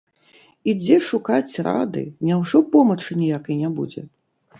[0.71, 4.05] І дзе шукаць рады, няўжо помачы ніякай не будзе?